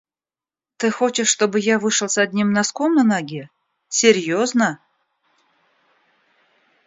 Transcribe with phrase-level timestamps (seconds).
[0.77, 3.51] Ты хочешь, чтобы я вышел с одним носком на ноге?
[3.87, 4.79] Серьёзно?